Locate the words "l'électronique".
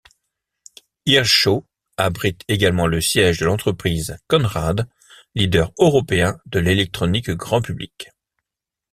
6.57-7.29